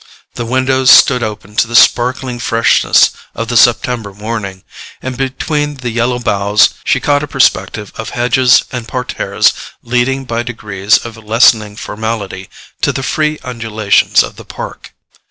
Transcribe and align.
The 0.33 0.47
windows 0.47 0.89
stood 0.89 1.21
open 1.21 1.55
to 1.57 1.67
the 1.67 1.75
sparkling 1.75 2.39
freshness 2.39 3.11
of 3.35 3.49
the 3.49 3.55
September 3.55 4.15
morning, 4.15 4.63
and 4.99 5.15
between 5.15 5.75
the 5.75 5.91
yellow 5.91 6.17
boughs 6.17 6.71
she 6.83 6.99
caught 6.99 7.21
a 7.21 7.27
perspective 7.27 7.93
of 7.97 8.09
hedges 8.17 8.63
and 8.71 8.87
parterres 8.87 9.53
leading 9.83 10.25
by 10.25 10.41
degrees 10.41 10.97
of 10.97 11.17
lessening 11.17 11.75
formality 11.75 12.49
to 12.81 12.91
the 12.91 13.03
free 13.03 13.37
undulations 13.43 14.23
of 14.23 14.37
the 14.37 14.43
park. 14.45 14.91